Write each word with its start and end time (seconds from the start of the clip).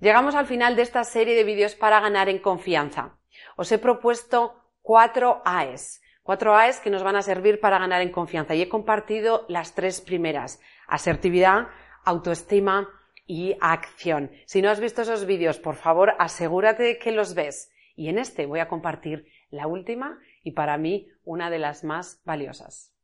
Llegamos 0.00 0.34
al 0.34 0.46
final 0.46 0.76
de 0.76 0.82
esta 0.82 1.02
serie 1.04 1.34
de 1.34 1.44
vídeos 1.44 1.74
para 1.74 2.00
ganar 2.00 2.28
en 2.28 2.38
confianza. 2.38 3.18
Os 3.56 3.72
he 3.72 3.78
propuesto 3.78 4.54
cuatro 4.80 5.42
AES, 5.44 6.00
cuatro 6.22 6.54
AES 6.56 6.80
que 6.80 6.90
nos 6.90 7.02
van 7.02 7.16
a 7.16 7.22
servir 7.22 7.58
para 7.60 7.78
ganar 7.78 8.02
en 8.02 8.12
confianza 8.12 8.54
y 8.54 8.62
he 8.62 8.68
compartido 8.68 9.44
las 9.48 9.74
tres 9.74 10.00
primeras, 10.00 10.60
asertividad, 10.86 11.68
autoestima 12.04 12.88
y 13.26 13.56
acción. 13.60 14.30
Si 14.46 14.62
no 14.62 14.70
has 14.70 14.80
visto 14.80 15.02
esos 15.02 15.26
vídeos, 15.26 15.58
por 15.58 15.74
favor, 15.74 16.14
asegúrate 16.18 16.82
de 16.82 16.98
que 16.98 17.12
los 17.12 17.34
ves. 17.34 17.70
Y 17.96 18.08
en 18.08 18.18
este 18.18 18.46
voy 18.46 18.60
a 18.60 18.68
compartir 18.68 19.26
la 19.50 19.66
última 19.66 20.18
y 20.42 20.52
para 20.52 20.78
mí 20.78 21.08
una 21.24 21.50
de 21.50 21.58
las 21.58 21.84
más 21.84 22.22
valiosas. 22.24 22.94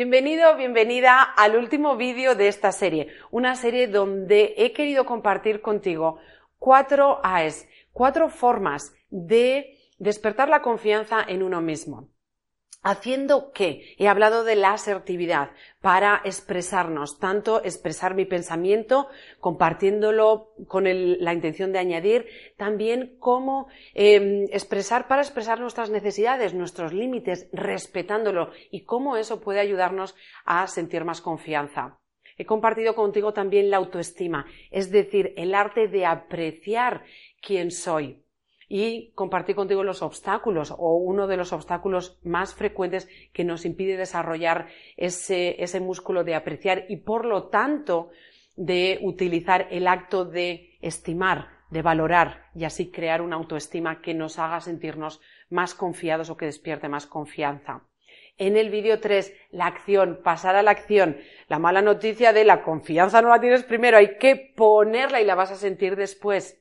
Bienvenido, 0.00 0.56
bienvenida 0.56 1.20
al 1.20 1.56
último 1.56 1.94
vídeo 1.98 2.34
de 2.34 2.48
esta 2.48 2.72
serie, 2.72 3.08
una 3.30 3.54
serie 3.54 3.86
donde 3.86 4.54
he 4.56 4.72
querido 4.72 5.04
compartir 5.04 5.60
contigo 5.60 6.18
cuatro 6.58 7.20
AES, 7.22 7.68
cuatro 7.92 8.30
formas 8.30 8.94
de 9.10 9.76
despertar 9.98 10.48
la 10.48 10.62
confianza 10.62 11.22
en 11.28 11.42
uno 11.42 11.60
mismo. 11.60 12.08
¿Haciendo 12.82 13.52
qué? 13.52 13.94
He 13.98 14.08
hablado 14.08 14.42
de 14.42 14.56
la 14.56 14.72
asertividad 14.72 15.50
para 15.82 16.22
expresarnos, 16.24 17.18
tanto 17.18 17.62
expresar 17.62 18.14
mi 18.14 18.24
pensamiento, 18.24 19.08
compartiéndolo 19.38 20.54
con 20.66 20.84
la 20.84 21.34
intención 21.34 21.72
de 21.72 21.78
añadir, 21.78 22.26
también 22.56 23.16
cómo 23.18 23.68
em, 23.92 24.44
expresar 24.44 25.08
para 25.08 25.20
expresar 25.20 25.60
nuestras 25.60 25.90
necesidades, 25.90 26.54
nuestros 26.54 26.94
límites, 26.94 27.50
respetándolo 27.52 28.50
y 28.70 28.84
cómo 28.84 29.18
eso 29.18 29.42
puede 29.42 29.60
ayudarnos 29.60 30.16
a 30.46 30.66
sentir 30.66 31.04
más 31.04 31.20
confianza. 31.20 31.98
He 32.38 32.46
compartido 32.46 32.94
contigo 32.94 33.34
también 33.34 33.68
la 33.68 33.76
autoestima, 33.76 34.46
es 34.70 34.90
decir, 34.90 35.34
el 35.36 35.54
arte 35.54 35.88
de 35.88 36.06
apreciar 36.06 37.04
quién 37.42 37.70
soy 37.70 38.24
y 38.72 39.10
compartir 39.16 39.56
contigo 39.56 39.82
los 39.82 40.00
obstáculos 40.00 40.70
o 40.70 40.94
uno 40.94 41.26
de 41.26 41.36
los 41.36 41.52
obstáculos 41.52 42.20
más 42.22 42.54
frecuentes 42.54 43.08
que 43.32 43.42
nos 43.42 43.66
impide 43.66 43.96
desarrollar 43.96 44.68
ese, 44.96 45.60
ese 45.60 45.80
músculo 45.80 46.22
de 46.22 46.36
apreciar 46.36 46.84
y 46.88 46.98
por 46.98 47.26
lo 47.26 47.48
tanto 47.48 48.10
de 48.54 49.00
utilizar 49.02 49.66
el 49.72 49.88
acto 49.88 50.24
de 50.24 50.78
estimar, 50.80 51.48
de 51.70 51.82
valorar 51.82 52.44
y 52.54 52.62
así 52.62 52.92
crear 52.92 53.22
una 53.22 53.34
autoestima 53.34 54.00
que 54.00 54.14
nos 54.14 54.38
haga 54.38 54.60
sentirnos 54.60 55.20
más 55.48 55.74
confiados 55.74 56.30
o 56.30 56.36
que 56.36 56.46
despierte 56.46 56.88
más 56.88 57.06
confianza. 57.06 57.82
En 58.38 58.56
el 58.56 58.70
vídeo 58.70 59.00
3, 59.00 59.34
la 59.50 59.66
acción, 59.66 60.20
pasar 60.22 60.54
a 60.54 60.62
la 60.62 60.70
acción. 60.70 61.16
La 61.48 61.58
mala 61.58 61.82
noticia 61.82 62.32
de 62.32 62.44
la 62.44 62.62
confianza 62.62 63.20
no 63.20 63.30
la 63.30 63.40
tienes 63.40 63.64
primero, 63.64 63.96
hay 63.96 64.16
que 64.16 64.52
ponerla 64.56 65.20
y 65.20 65.24
la 65.24 65.34
vas 65.34 65.50
a 65.50 65.56
sentir 65.56 65.96
después 65.96 66.60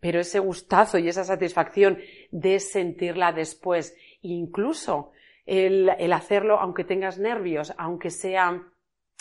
pero 0.00 0.20
ese 0.20 0.38
gustazo 0.38 0.98
y 0.98 1.08
esa 1.08 1.24
satisfacción 1.24 1.98
de 2.30 2.58
sentirla 2.58 3.32
después, 3.32 3.96
incluso 4.22 5.12
el, 5.46 6.12
hacerlo 6.12 6.58
aunque 6.58 6.84
tengas 6.84 7.18
nervios, 7.18 7.74
aunque 7.76 8.10
sea, 8.10 8.62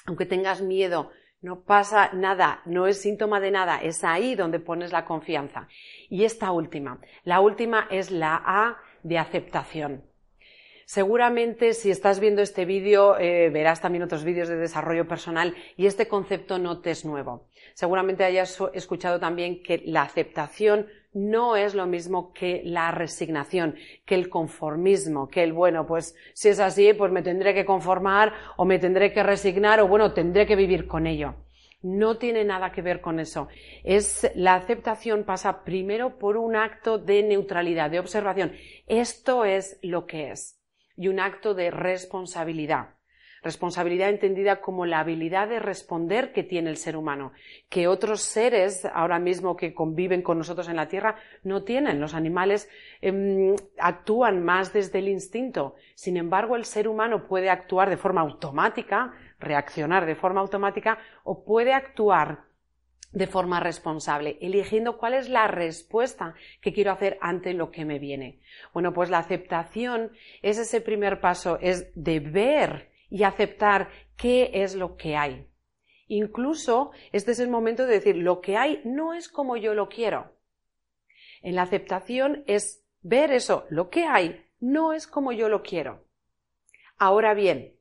aunque 0.06 0.26
tengas 0.26 0.62
miedo, 0.62 1.12
no 1.42 1.62
pasa 1.64 2.12
nada, 2.14 2.62
no 2.66 2.88
es 2.88 3.02
síntoma 3.02 3.40
de 3.40 3.52
nada, 3.52 3.78
es 3.82 4.04
ahí 4.04 4.36
donde 4.36 4.60
pones 4.60 4.92
la 4.92 5.06
confianza. 5.06 5.68
Y 6.10 6.24
esta 6.26 6.52
última, 6.52 7.00
la 7.24 7.40
última 7.40 7.88
es 7.90 8.12
la 8.12 8.42
A 8.46 8.78
de 9.04 9.18
aceptación. 9.18 10.09
Seguramente 10.92 11.74
si 11.74 11.92
estás 11.92 12.20
viendo 12.20 12.42
este 12.42 12.66
vídeo 12.66 13.16
eh, 13.20 13.52
verás 13.52 13.80
también 13.80 14.02
otros 14.02 14.24
vídeos 14.24 14.48
de 14.48 14.56
desarrollo 14.56 15.08
personal 15.08 15.54
y 15.78 15.86
este 15.86 16.08
concepto 16.08 16.58
no 16.58 16.82
te 16.82 16.90
es 16.90 17.06
nuevo. 17.06 17.46
Seguramente 17.76 18.24
hayas 18.24 18.58
escuchado 18.74 19.20
también 19.20 19.62
que 19.62 19.84
la 19.86 20.02
aceptación 20.02 20.88
no 21.14 21.56
es 21.56 21.76
lo 21.76 21.86
mismo 21.86 22.34
que 22.34 22.64
la 22.66 22.90
resignación, 22.90 23.76
que 24.04 24.16
el 24.16 24.30
conformismo, 24.30 25.28
que 25.28 25.44
el 25.44 25.54
bueno, 25.54 25.86
pues 25.86 26.16
si 26.34 26.50
es 26.50 26.60
así, 26.60 26.92
pues 26.94 27.12
me 27.12 27.22
tendré 27.22 27.54
que 27.54 27.66
conformar 27.66 28.34
o 28.58 28.66
me 28.66 28.80
tendré 28.80 29.14
que 29.14 29.22
resignar 29.22 29.82
o 29.82 29.88
bueno, 29.88 30.12
tendré 30.14 30.48
que 30.48 30.56
vivir 30.56 30.88
con 30.88 31.06
ello. 31.06 31.36
No 31.84 32.18
tiene 32.18 32.44
nada 32.44 32.72
que 32.72 32.82
ver 32.82 33.00
con 33.00 33.20
eso. 33.20 33.48
Es 33.84 34.28
la 34.34 34.56
aceptación 34.56 35.24
pasa 35.24 35.64
primero 35.64 36.18
por 36.18 36.36
un 36.36 36.56
acto 36.56 36.98
de 36.98 37.22
neutralidad, 37.22 37.92
de 37.92 38.00
observación. 38.00 38.54
Esto 38.88 39.46
es 39.46 39.78
lo 39.84 40.08
que 40.08 40.32
es 40.32 40.59
y 41.00 41.08
un 41.08 41.22
acto 41.22 41.54
de 41.54 41.72
responsabilidad. 41.72 42.90
Responsabilidad 43.42 44.10
entendida 44.10 44.60
como 44.60 44.86
la 44.86 45.00
habilidad 45.00 45.48
de 45.48 45.60
responder 45.60 46.34
que 46.34 46.44
tiene 46.44 46.70
el 46.70 46.76
ser 46.76 46.98
humano, 46.98 47.32
que 47.70 47.88
otros 47.88 48.20
seres 48.20 48.86
ahora 48.94 49.18
mismo 49.18 49.56
que 49.56 49.74
conviven 49.74 50.22
con 50.22 50.38
nosotros 50.38 50.68
en 50.68 50.76
la 50.76 50.90
Tierra 50.90 51.16
no 51.44 51.64
tienen. 51.64 52.02
Los 52.02 52.16
animales 52.16 52.70
em, 53.00 53.56
actúan 53.78 54.44
más 54.44 54.74
desde 54.74 55.00
el 55.00 55.08
instinto. 55.08 55.76
Sin 55.96 56.18
embargo, 56.18 56.58
el 56.58 56.66
ser 56.66 56.90
humano 56.90 57.28
puede 57.28 57.50
actuar 57.50 57.90
de 57.90 57.96
forma 57.96 58.20
automática, 58.20 59.14
reaccionar 59.40 60.06
de 60.06 60.16
forma 60.16 60.42
automática, 60.42 60.98
o 61.24 61.46
puede 61.46 61.74
actuar 61.74 62.49
de 63.12 63.28
forma 63.28 63.60
responsable, 63.60 64.38
eligiendo 64.42 64.98
cuál 64.98 65.16
es 65.16 65.30
la 65.30 65.48
respuesta 65.48 66.36
que 66.62 66.74
quiero 66.74 66.92
hacer 66.92 67.18
ante 67.22 67.54
lo 67.54 67.72
que 67.72 67.86
me 67.86 68.00
viene. 68.00 68.40
Bueno, 68.74 68.94
pues 68.94 69.10
la 69.10 69.18
aceptación 69.18 70.12
es 70.42 70.60
ese 70.60 70.82
primer 70.82 71.20
paso, 71.20 71.58
es 71.62 71.92
de 71.96 72.20
ver 72.20 72.92
y 73.10 73.24
aceptar 73.24 73.90
qué 74.16 74.52
es 74.54 74.76
lo 74.76 74.96
que 74.96 75.16
hay. 75.16 75.48
Incluso 76.08 76.92
este 77.12 77.32
es 77.32 77.40
el 77.40 77.50
momento 77.50 77.86
de 77.86 77.94
decir, 77.94 78.16
lo 78.16 78.42
que 78.42 78.58
hay 78.58 78.82
no 78.84 79.14
es 79.14 79.30
como 79.30 79.58
yo 79.58 79.74
lo 79.74 79.90
quiero. 79.90 80.34
En 81.42 81.56
la 81.56 81.64
aceptación 81.64 82.44
es 82.48 82.84
ver 83.02 83.32
eso, 83.32 83.66
lo 83.70 83.90
que 83.90 84.06
hay 84.06 84.46
no 84.60 84.94
es 84.94 85.08
como 85.08 85.32
yo 85.32 85.50
lo 85.50 85.64
quiero. 85.64 86.06
Ahora 86.98 87.34
bien, 87.34 87.79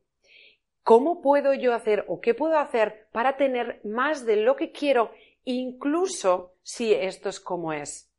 ¿Cómo 0.88 1.20
puedo 1.20 1.52
yo 1.52 1.74
hacer 1.74 2.06
o 2.08 2.18
qué 2.22 2.32
puedo 2.32 2.58
hacer 2.58 3.08
para 3.12 3.36
tener 3.36 3.78
más 3.84 4.24
de 4.24 4.36
lo 4.36 4.56
que 4.56 4.72
quiero, 4.72 5.10
incluso 5.44 6.54
si 6.62 6.94
esto 6.94 7.28
es 7.28 7.40
como 7.40 7.74
es? 7.74 8.10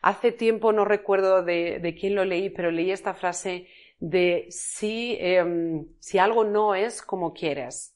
Hace 0.00 0.32
tiempo 0.32 0.72
no 0.72 0.86
recuerdo 0.86 1.42
de, 1.42 1.94
quién 2.00 2.14
lo 2.14 2.24
leí, 2.24 2.48
pero 2.48 2.70
leí 2.70 2.90
esta 2.90 3.12
frase 3.12 3.68
de 3.98 4.46
si, 4.48 5.18
em, 5.20 5.88
si 5.98 6.16
algo 6.16 6.42
no 6.42 6.74
es 6.74 7.02
como 7.02 7.34
quieres, 7.34 7.94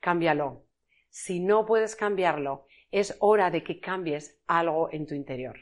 cámbialo. 0.00 0.66
Si 1.08 1.40
no 1.40 1.64
puedes 1.64 1.96
cambiarlo, 1.96 2.66
es 2.90 3.16
hora 3.20 3.50
de 3.50 3.64
que 3.64 3.80
cambies 3.80 4.38
algo 4.46 4.90
en 4.92 5.06
tu 5.06 5.14
interior. 5.14 5.60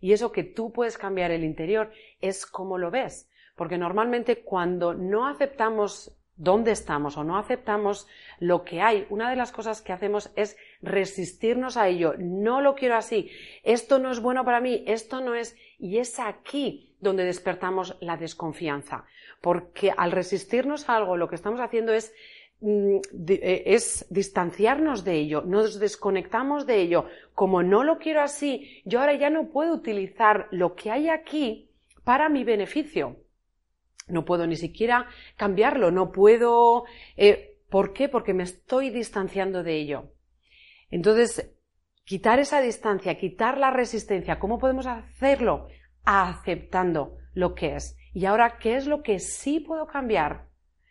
Y 0.00 0.14
eso 0.14 0.32
que 0.32 0.42
tú 0.42 0.72
puedes 0.72 0.98
cambiar 0.98 1.30
el 1.30 1.44
interior 1.44 1.92
es 2.20 2.44
como 2.44 2.76
lo 2.76 2.90
ves. 2.90 3.30
Porque 3.54 3.78
normalmente 3.78 4.42
cuando 4.42 4.94
no 4.94 5.28
aceptamos 5.28 6.17
dónde 6.38 6.70
estamos 6.70 7.16
o 7.16 7.24
no 7.24 7.36
aceptamos 7.36 8.06
lo 8.38 8.64
que 8.64 8.80
hay, 8.80 9.06
una 9.10 9.28
de 9.28 9.36
las 9.36 9.52
cosas 9.52 9.82
que 9.82 9.92
hacemos 9.92 10.30
es 10.36 10.56
resistirnos 10.80 11.76
a 11.76 11.88
ello. 11.88 12.14
No 12.18 12.60
lo 12.60 12.74
quiero 12.74 12.96
así. 12.96 13.30
Esto 13.64 13.98
no 13.98 14.10
es 14.10 14.20
bueno 14.20 14.44
para 14.44 14.60
mí. 14.60 14.84
Esto 14.86 15.20
no 15.20 15.34
es. 15.34 15.56
Y 15.78 15.98
es 15.98 16.18
aquí 16.18 16.96
donde 17.00 17.24
despertamos 17.24 17.96
la 18.00 18.16
desconfianza. 18.16 19.04
Porque 19.40 19.92
al 19.94 20.12
resistirnos 20.12 20.88
a 20.88 20.96
algo, 20.96 21.16
lo 21.16 21.28
que 21.28 21.34
estamos 21.34 21.60
haciendo 21.60 21.92
es 21.92 22.12
mm, 22.60 22.96
eh, 23.28 23.62
es 23.66 24.06
distanciarnos 24.08 25.04
de 25.04 25.14
ello, 25.14 25.42
nos 25.42 25.78
desconectamos 25.78 26.66
de 26.66 26.80
ello. 26.80 27.06
Como 27.34 27.62
no 27.62 27.84
lo 27.84 27.98
quiero 27.98 28.22
así, 28.22 28.82
yo 28.84 29.00
ahora 29.00 29.14
ya 29.14 29.30
no 29.30 29.48
puedo 29.48 29.74
utilizar 29.74 30.48
lo 30.50 30.74
que 30.74 30.90
hay 30.90 31.08
aquí 31.08 31.70
para 32.04 32.28
mi 32.28 32.44
beneficio. 32.44 33.16
No 34.08 34.24
puedo 34.24 34.46
ni 34.46 34.56
siquiera 34.56 35.06
cambiarlo, 35.36 35.90
no 35.90 36.12
puedo. 36.12 36.84
Eh, 37.16 37.58
¿Por 37.68 37.92
qué? 37.92 38.08
Porque 38.08 38.34
me 38.34 38.44
estoy 38.44 38.90
distanciando 38.90 39.62
de 39.62 39.76
ello. 39.76 40.12
Entonces, 40.90 41.54
quitar 42.04 42.38
esa 42.38 42.60
distancia, 42.60 43.18
quitar 43.18 43.58
la 43.58 43.70
resistencia, 43.70 44.38
¿cómo 44.38 44.58
podemos 44.58 44.86
hacerlo? 44.86 45.68
Aceptando 46.04 47.18
lo 47.34 47.54
que 47.54 47.76
es. 47.76 47.96
Y 48.14 48.24
ahora, 48.24 48.58
¿qué 48.58 48.76
es 48.76 48.86
lo 48.86 49.02
que 49.02 49.18
sí 49.18 49.60
puedo 49.60 49.86
cambiar? 49.86 50.48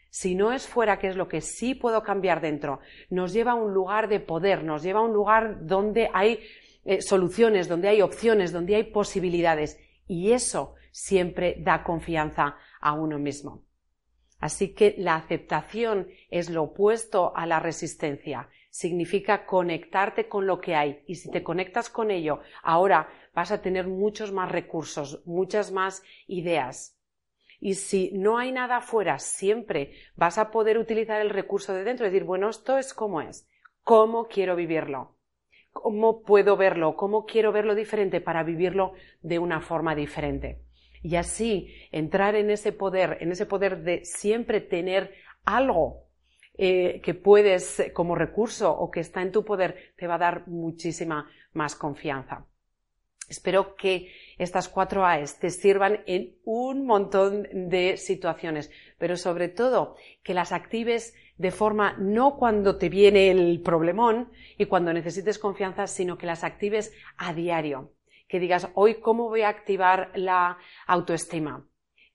Si 0.10 0.36
no 0.36 0.54
es 0.54 0.68
fuera, 0.68 1.00
¿qué 1.00 1.08
es 1.08 1.16
lo 1.16 1.28
que 1.28 1.42
sí 1.42 1.76
puedo 1.76 2.04
cambiar 2.04 2.42
dentro? 2.42 2.80
Nos 3.10 3.34
lleva 3.34 3.52
a 3.52 3.56
un 3.56 3.74
lugar 3.74 4.08
de 4.08 4.20
poder, 4.20 4.64
nos 4.64 4.84
lleva 4.84 5.00
a 5.00 5.04
un 5.04 5.14
lugar 5.14 5.66
donde 5.66 6.10
hay 6.14 6.40
eh, 6.86 7.02
soluciones, 7.02 7.68
donde 7.68 7.90
hay 7.90 8.02
opciones, 8.02 8.52
donde 8.52 8.76
hay 8.76 8.84
posibilidades. 8.86 9.80
Y 10.08 10.32
eso 10.32 10.76
siempre 10.92 11.58
da 11.60 11.84
confianza 11.84 12.56
a 12.82 12.94
uno 12.94 13.18
mismo. 13.20 13.64
Así 14.40 14.74
que 14.74 14.96
la 14.98 15.16
aceptación 15.16 16.08
es 16.30 16.50
lo 16.50 16.64
opuesto 16.64 17.36
a 17.36 17.46
la 17.46 17.60
resistencia. 17.60 18.50
Significa 18.70 19.46
conectarte 19.46 20.28
con 20.28 20.46
lo 20.46 20.62
que 20.62 20.76
hay. 20.76 21.04
Y 21.08 21.16
si 21.16 21.32
te 21.32 21.44
conectas 21.44 21.90
con 21.90 22.12
ello, 22.12 22.42
ahora 22.62 23.10
vas 23.34 23.52
a 23.52 23.62
tener 23.62 23.88
muchos 23.88 24.32
más 24.32 24.52
recursos, 24.52 25.24
muchas 25.26 25.72
más 25.72 26.04
ideas. 26.28 26.96
Y 27.60 27.74
si 27.74 28.12
no 28.14 28.38
hay 28.38 28.52
nada 28.52 28.78
afuera, 28.78 29.18
siempre 29.18 29.94
vas 30.16 30.38
a 30.38 30.52
poder 30.52 30.78
utilizar 30.78 31.20
el 31.22 31.32
recurso 31.32 31.74
de 31.74 31.84
dentro 31.84 32.06
y 32.06 32.10
decir, 32.10 32.24
bueno, 32.24 32.50
esto 32.50 32.78
es 32.78 32.94
como 32.94 33.22
es. 33.22 33.50
¿Cómo 33.82 34.28
quiero 34.28 34.56
vivirlo? 34.56 35.16
¿Cómo 35.72 36.22
puedo 36.22 36.58
verlo? 36.58 36.96
¿Cómo 36.96 37.26
quiero 37.26 37.52
verlo 37.52 37.74
diferente 37.74 38.22
para 38.22 38.44
vivirlo 38.44 38.94
de 39.22 39.40
una 39.40 39.62
forma 39.62 39.96
diferente? 39.96 40.67
Y 41.02 41.16
así 41.16 41.74
entrar 41.92 42.36
en 42.36 42.50
ese 42.50 42.72
poder, 42.72 43.18
en 43.22 43.32
ese 43.32 43.46
poder 43.46 43.84
de 43.84 44.04
siempre 44.06 44.62
tener 44.62 45.14
algo 45.46 46.08
eh, 46.58 47.02
que 47.04 47.14
puedes 47.14 47.92
como 47.94 48.16
recurso 48.16 48.72
o 48.72 48.90
que 48.90 49.00
está 49.00 49.22
en 49.22 49.32
tu 49.32 49.46
poder, 49.46 49.94
te 49.96 50.08
va 50.08 50.16
a 50.16 50.20
dar 50.20 50.48
muchísima 50.48 51.30
más 51.54 51.76
confianza. 51.76 52.46
Espero 53.30 53.76
que 53.76 54.10
estas 54.38 54.70
cuatro 54.70 55.06
A's 55.06 55.38
te 55.38 55.50
sirvan 55.50 56.02
en 56.06 56.38
un 56.46 56.86
montón 56.86 57.48
de 57.70 57.98
situaciones, 57.98 58.72
pero 58.98 59.18
sobre 59.18 59.50
todo 59.50 59.98
que 60.24 60.34
las 60.34 60.52
actives 60.52 61.14
de 61.38 61.52
forma 61.52 61.96
no 62.00 62.38
cuando 62.38 62.78
te 62.78 62.90
viene 62.90 63.30
el 63.30 63.62
problemón 63.62 64.32
y 64.58 64.66
cuando 64.66 64.94
necesites 64.94 65.40
confianza, 65.40 65.88
sino 65.88 66.18
que 66.18 66.26
las 66.26 66.44
actives 66.44 66.94
a 67.18 67.34
diario 67.34 67.92
que 68.28 68.40
digas, 68.40 68.70
hoy 68.74 68.96
cómo 68.96 69.30
voy 69.30 69.42
a 69.42 69.50
activar 69.50 70.12
la 70.16 70.58
autoestima, 70.86 71.66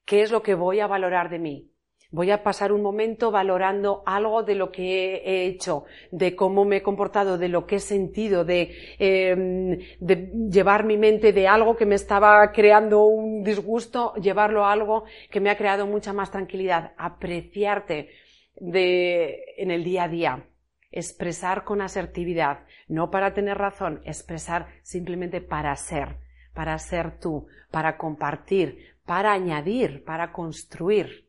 qué 0.04 0.22
es 0.22 0.30
lo 0.30 0.42
que 0.42 0.54
voy 0.54 0.80
a 0.80 0.86
valorar 0.86 1.30
de 1.30 1.38
mí. 1.38 1.68
Voy 2.14 2.30
a 2.30 2.42
pasar 2.42 2.72
un 2.72 2.82
momento 2.82 3.30
valorando 3.30 4.02
algo 4.04 4.42
de 4.42 4.54
lo 4.54 4.70
que 4.70 5.22
he 5.24 5.46
hecho, 5.46 5.84
de 6.10 6.36
cómo 6.36 6.66
me 6.66 6.76
he 6.76 6.82
comportado, 6.82 7.38
de 7.38 7.48
lo 7.48 7.66
que 7.66 7.76
he 7.76 7.80
sentido, 7.80 8.44
de, 8.44 8.70
em, 8.98 9.78
de 9.98 10.30
llevar 10.50 10.84
mi 10.84 10.98
mente 10.98 11.32
de 11.32 11.48
algo 11.48 11.74
que 11.74 11.86
me 11.86 11.94
estaba 11.94 12.52
creando 12.52 13.04
un 13.06 13.42
disgusto, 13.42 14.12
llevarlo 14.16 14.66
a 14.66 14.72
algo 14.72 15.04
que 15.30 15.40
me 15.40 15.48
ha 15.48 15.56
creado 15.56 15.86
mucha 15.86 16.12
más 16.12 16.30
tranquilidad, 16.30 16.92
apreciarte 16.98 18.10
de, 18.56 19.54
en 19.56 19.70
el 19.70 19.82
día 19.82 20.04
a 20.04 20.08
día 20.08 20.46
expresar 20.92 21.64
con 21.64 21.80
asertividad, 21.80 22.60
no 22.86 23.10
para 23.10 23.34
tener 23.34 23.58
razón, 23.58 24.00
expresar 24.04 24.68
simplemente 24.82 25.40
para 25.40 25.74
ser, 25.76 26.18
para 26.54 26.78
ser 26.78 27.18
tú, 27.18 27.48
para 27.70 27.96
compartir, 27.96 28.94
para 29.04 29.32
añadir, 29.32 30.04
para 30.04 30.32
construir. 30.32 31.28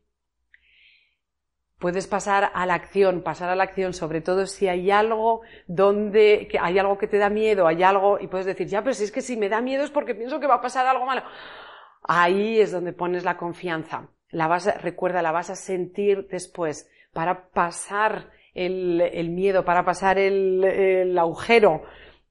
Puedes 1.78 2.06
pasar 2.06 2.50
a 2.54 2.66
la 2.66 2.74
acción, 2.74 3.22
pasar 3.22 3.50
a 3.50 3.56
la 3.56 3.64
acción, 3.64 3.92
sobre 3.92 4.20
todo 4.20 4.46
si 4.46 4.68
hay 4.68 4.90
algo 4.90 5.42
donde 5.66 6.46
que 6.48 6.58
hay 6.58 6.78
algo 6.78 6.96
que 6.96 7.08
te 7.08 7.18
da 7.18 7.28
miedo, 7.28 7.66
hay 7.66 7.82
algo 7.82 8.18
y 8.20 8.28
puedes 8.28 8.46
decir, 8.46 8.68
ya, 8.68 8.82
pero 8.82 8.94
si 8.94 9.04
es 9.04 9.12
que 9.12 9.20
si 9.20 9.36
me 9.36 9.48
da 9.48 9.60
miedo 9.60 9.84
es 9.84 9.90
porque 9.90 10.14
pienso 10.14 10.40
que 10.40 10.46
va 10.46 10.54
a 10.56 10.62
pasar 10.62 10.86
algo 10.86 11.04
malo. 11.04 11.22
Ahí 12.02 12.60
es 12.60 12.70
donde 12.70 12.92
pones 12.92 13.24
la 13.24 13.36
confianza. 13.36 14.08
La 14.30 14.46
vas 14.46 14.82
recuerda, 14.82 15.20
la 15.22 15.32
vas 15.32 15.50
a 15.50 15.56
sentir 15.56 16.26
después 16.28 16.88
para 17.12 17.48
pasar 17.48 18.30
el, 18.54 19.30
miedo, 19.30 19.64
para 19.64 19.84
pasar 19.84 20.18
el, 20.18 21.16
agujero, 21.18 21.82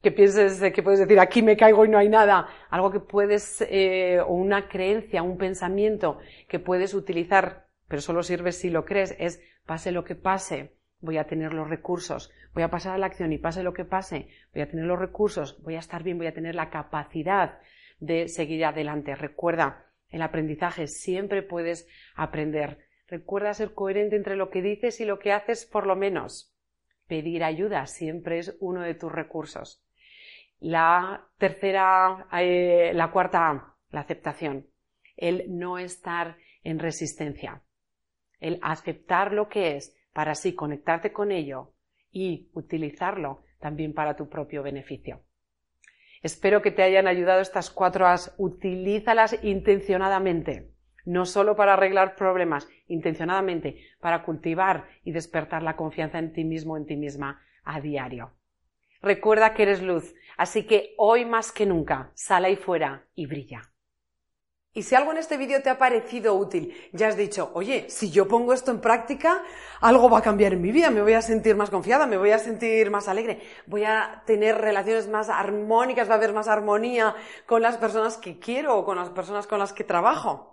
que 0.01 0.11
pienses 0.11 0.61
que 0.73 0.83
puedes 0.83 0.99
decir 0.99 1.19
aquí 1.19 1.41
me 1.41 1.55
caigo 1.55 1.85
y 1.85 1.89
no 1.89 1.97
hay 1.97 2.09
nada, 2.09 2.47
algo 2.69 2.91
que 2.91 2.99
puedes, 2.99 3.61
eh, 3.69 4.19
o 4.19 4.33
una 4.33 4.67
creencia, 4.67 5.23
un 5.23 5.37
pensamiento 5.37 6.19
que 6.47 6.59
puedes 6.59 6.93
utilizar, 6.93 7.67
pero 7.87 8.01
solo 8.01 8.23
sirve 8.23 8.51
si 8.51 8.69
lo 8.69 8.85
crees, 8.85 9.15
es 9.19 9.41
pase 9.65 9.91
lo 9.91 10.03
que 10.03 10.15
pase, 10.15 10.75
voy 10.99 11.17
a 11.17 11.25
tener 11.25 11.53
los 11.53 11.69
recursos, 11.69 12.31
voy 12.53 12.63
a 12.63 12.69
pasar 12.69 12.95
a 12.95 12.97
la 12.97 13.05
acción 13.05 13.31
y 13.33 13.37
pase 13.37 13.63
lo 13.63 13.73
que 13.73 13.85
pase, 13.85 14.27
voy 14.53 14.61
a 14.61 14.69
tener 14.69 14.85
los 14.85 14.99
recursos, 14.99 15.61
voy 15.63 15.75
a 15.75 15.79
estar 15.79 16.03
bien, 16.03 16.17
voy 16.17 16.27
a 16.27 16.33
tener 16.33 16.55
la 16.55 16.69
capacidad 16.69 17.59
de 17.99 18.27
seguir 18.27 18.65
adelante. 18.65 19.15
Recuerda, 19.15 19.85
el 20.09 20.21
aprendizaje 20.21 20.87
siempre 20.87 21.41
puedes 21.41 21.87
aprender. 22.15 22.82
Recuerda 23.07 23.53
ser 23.53 23.73
coherente 23.73 24.15
entre 24.15 24.35
lo 24.35 24.49
que 24.49 24.61
dices 24.61 24.99
y 25.01 25.05
lo 25.05 25.19
que 25.19 25.31
haces 25.31 25.65
por 25.65 25.85
lo 25.85 25.95
menos. 25.95 26.53
Pedir 27.07 27.43
ayuda 27.43 27.85
siempre 27.85 28.39
es 28.39 28.55
uno 28.59 28.81
de 28.81 28.95
tus 28.95 29.11
recursos. 29.11 29.83
La 30.59 31.27
tercera, 31.37 32.27
eh, 32.33 32.91
la 32.93 33.11
cuarta 33.11 33.75
la 33.91 33.99
aceptación. 33.99 34.67
El 35.17 35.57
no 35.57 35.77
estar 35.77 36.37
en 36.63 36.79
resistencia. 36.79 37.61
El 38.39 38.59
aceptar 38.61 39.33
lo 39.33 39.49
que 39.49 39.75
es 39.75 39.95
para 40.13 40.31
así 40.31 40.55
conectarte 40.55 41.11
con 41.11 41.31
ello 41.31 41.73
y 42.11 42.49
utilizarlo 42.53 43.43
también 43.59 43.93
para 43.93 44.15
tu 44.15 44.29
propio 44.29 44.63
beneficio. 44.63 45.21
Espero 46.21 46.61
que 46.61 46.71
te 46.71 46.83
hayan 46.83 47.07
ayudado 47.07 47.41
estas 47.41 47.69
cuatro 47.69 48.07
as. 48.07 48.33
Utilízalas 48.37 49.43
intencionadamente 49.43 50.72
no 51.05 51.25
solo 51.25 51.55
para 51.55 51.73
arreglar 51.73 52.15
problemas, 52.15 52.67
intencionadamente, 52.87 53.77
para 53.99 54.23
cultivar 54.23 54.87
y 55.03 55.11
despertar 55.11 55.63
la 55.63 55.75
confianza 55.75 56.19
en 56.19 56.33
ti 56.33 56.43
mismo, 56.43 56.77
en 56.77 56.85
ti 56.85 56.95
misma, 56.95 57.41
a 57.63 57.81
diario. 57.81 58.31
Recuerda 59.01 59.53
que 59.53 59.63
eres 59.63 59.81
luz, 59.81 60.15
así 60.37 60.65
que 60.65 60.93
hoy 60.97 61.25
más 61.25 61.51
que 61.51 61.65
nunca, 61.65 62.11
sal 62.13 62.45
ahí 62.45 62.55
fuera 62.55 63.05
y 63.15 63.25
brilla. 63.25 63.73
Y 64.75 64.81
si 64.81 64.95
algo 64.95 65.11
en 65.11 65.19
este 65.19 65.37
vídeo 65.37 65.61
te 65.61 65.69
ha 65.69 65.77
parecido 65.77 66.33
útil, 66.33 66.73
ya 66.93 67.07
has 67.07 67.15
dicho, 67.15 67.51
oye, 67.53 67.85
si 67.89 68.09
yo 68.09 68.27
pongo 68.27 68.53
esto 68.53 68.71
en 68.71 68.81
práctica, 68.81 69.43
algo 69.81 70.09
va 70.09 70.17
a 70.17 70.23
cambiar 70.23 70.53
en 70.53 70.63
mi 70.63 70.71
vida, 70.71 70.89
me 70.89 71.03
voy 71.03 71.13
a 71.13 71.21
sentir 71.21 71.55
más 71.55 71.69
confiada, 71.69 72.07
me 72.07 72.17
voy 72.17 72.31
a 72.31 72.39
sentir 72.39 72.89
más 72.89 73.07
alegre, 73.07 73.39
voy 73.67 73.83
a 73.83 74.23
tener 74.25 74.57
relaciones 74.57 75.07
más 75.07 75.29
armónicas, 75.29 76.09
va 76.09 76.13
a 76.13 76.17
haber 76.17 76.33
más 76.33 76.47
armonía 76.47 77.13
con 77.45 77.61
las 77.61 77.77
personas 77.77 78.17
que 78.17 78.39
quiero 78.39 78.75
o 78.75 78.83
con 78.83 78.97
las 78.97 79.09
personas 79.09 79.45
con 79.45 79.59
las 79.59 79.73
que 79.73 79.83
trabajo. 79.83 80.52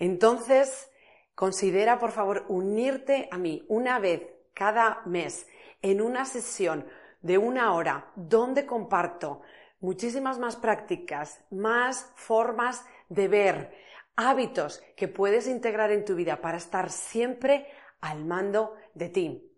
Entonces, 0.00 0.90
considera 1.36 2.00
por 2.00 2.10
favor 2.10 2.46
unirte 2.48 3.28
a 3.30 3.38
mí 3.38 3.64
una 3.68 4.00
vez 4.00 4.26
cada 4.54 5.02
mes 5.06 5.46
en 5.82 6.00
una 6.00 6.24
sesión 6.24 6.86
de 7.22 7.38
una 7.38 7.74
hora 7.74 8.10
donde 8.16 8.66
comparto 8.66 9.42
muchísimas 9.80 10.38
más 10.38 10.56
prácticas, 10.56 11.44
más 11.50 12.10
formas 12.14 12.84
de 13.08 13.28
ver, 13.28 13.74
hábitos 14.16 14.82
que 14.96 15.08
puedes 15.08 15.46
integrar 15.46 15.90
en 15.92 16.04
tu 16.04 16.14
vida 16.14 16.40
para 16.40 16.58
estar 16.58 16.90
siempre 16.90 17.66
al 18.00 18.24
mando 18.24 18.74
de 18.94 19.08
ti. 19.08 19.49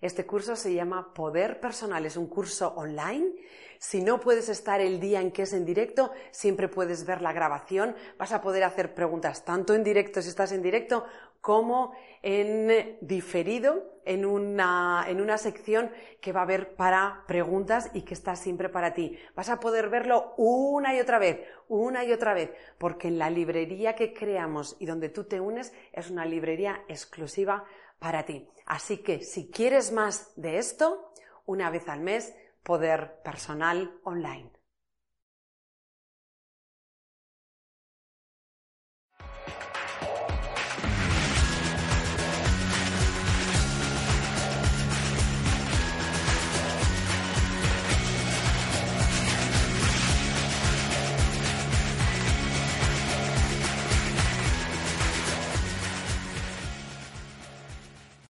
Este 0.00 0.26
curso 0.26 0.56
se 0.56 0.74
llama 0.74 1.14
Poder 1.14 1.58
Personal, 1.58 2.04
es 2.04 2.18
un 2.18 2.26
curso 2.26 2.74
online. 2.76 3.32
Si 3.78 4.02
no 4.02 4.20
puedes 4.20 4.50
estar 4.50 4.78
el 4.78 5.00
día 5.00 5.22
en 5.22 5.32
que 5.32 5.42
es 5.42 5.54
en 5.54 5.64
directo, 5.64 6.12
siempre 6.30 6.68
puedes 6.68 7.06
ver 7.06 7.22
la 7.22 7.32
grabación. 7.32 7.96
Vas 8.18 8.32
a 8.32 8.42
poder 8.42 8.64
hacer 8.64 8.94
preguntas 8.94 9.46
tanto 9.46 9.74
en 9.74 9.82
directo 9.82 10.20
si 10.20 10.28
estás 10.28 10.52
en 10.52 10.62
directo 10.62 11.06
como 11.40 11.92
en 12.22 12.98
diferido 13.00 14.00
en 14.04 14.26
una, 14.26 15.04
en 15.08 15.20
una 15.20 15.38
sección 15.38 15.90
que 16.20 16.32
va 16.32 16.40
a 16.40 16.42
haber 16.42 16.74
para 16.74 17.24
preguntas 17.26 17.90
y 17.94 18.02
que 18.02 18.14
está 18.14 18.36
siempre 18.36 18.68
para 18.68 18.92
ti. 18.92 19.18
Vas 19.34 19.48
a 19.48 19.60
poder 19.60 19.88
verlo 19.88 20.34
una 20.36 20.94
y 20.94 21.00
otra 21.00 21.18
vez, 21.18 21.40
una 21.68 22.04
y 22.04 22.12
otra 22.12 22.34
vez, 22.34 22.52
porque 22.78 23.08
en 23.08 23.18
la 23.18 23.30
librería 23.30 23.94
que 23.94 24.12
creamos 24.12 24.76
y 24.78 24.86
donde 24.86 25.08
tú 25.08 25.24
te 25.24 25.40
unes 25.40 25.72
es 25.92 26.10
una 26.10 26.26
librería 26.26 26.82
exclusiva 26.88 27.64
para 27.98 28.24
ti. 28.24 28.48
Así 28.66 28.98
que 28.98 29.22
si 29.22 29.50
quieres 29.50 29.92
más 29.92 30.32
de 30.36 30.58
esto, 30.58 31.12
una 31.44 31.70
vez 31.70 31.88
al 31.88 32.00
mes, 32.00 32.34
poder 32.62 33.22
personal 33.22 34.00
online. 34.02 34.50